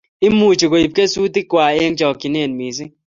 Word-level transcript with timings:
imuchi 0.27 0.65
koib 0.71 0.91
kesutik 0.97 1.47
kwai 1.51 1.77
eng 1.83 1.97
chokchinet 1.99 2.51
missing 2.59 2.91